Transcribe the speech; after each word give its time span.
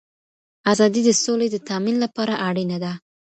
آزادي 0.71 1.01
د 1.05 1.09
سولی 1.23 1.47
د 1.51 1.57
تأمین 1.69 1.95
لپاره 2.03 2.33
اړینه 2.47 2.77
ده. 2.83 2.93